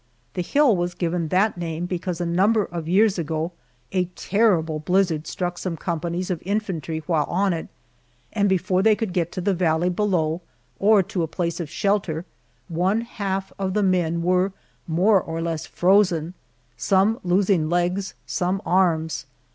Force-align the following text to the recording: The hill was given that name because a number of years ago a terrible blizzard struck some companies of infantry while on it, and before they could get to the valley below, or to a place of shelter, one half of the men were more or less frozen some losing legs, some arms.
The 0.33 0.41
hill 0.41 0.75
was 0.75 0.95
given 0.95 1.27
that 1.27 1.59
name 1.59 1.85
because 1.85 2.19
a 2.19 2.25
number 2.25 2.65
of 2.65 2.87
years 2.87 3.19
ago 3.19 3.51
a 3.91 4.05
terrible 4.15 4.79
blizzard 4.79 5.27
struck 5.27 5.59
some 5.59 5.77
companies 5.77 6.31
of 6.31 6.41
infantry 6.43 7.03
while 7.05 7.25
on 7.25 7.53
it, 7.53 7.67
and 8.33 8.49
before 8.49 8.81
they 8.81 8.95
could 8.95 9.13
get 9.13 9.31
to 9.33 9.41
the 9.41 9.53
valley 9.53 9.89
below, 9.89 10.41
or 10.79 11.03
to 11.03 11.21
a 11.21 11.27
place 11.27 11.59
of 11.59 11.69
shelter, 11.69 12.25
one 12.67 13.01
half 13.01 13.53
of 13.59 13.75
the 13.75 13.83
men 13.83 14.23
were 14.23 14.53
more 14.87 15.21
or 15.21 15.39
less 15.39 15.67
frozen 15.67 16.33
some 16.75 17.19
losing 17.23 17.69
legs, 17.69 18.15
some 18.25 18.59
arms. 18.65 19.27